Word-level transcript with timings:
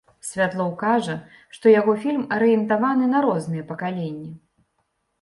Святлоў 0.27 0.71
кажа, 0.83 1.15
што 1.59 1.75
яго 1.75 1.95
фільм 2.07 2.23
арыентаваны 2.41 3.13
на 3.15 3.25
розныя 3.29 3.71
пакаленні. 3.73 4.37